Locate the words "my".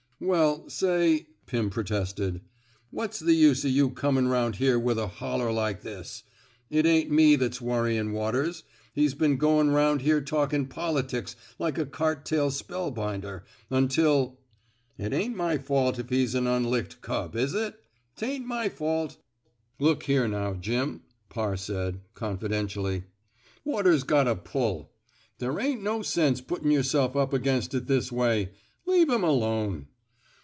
15.35-15.57, 18.45-18.69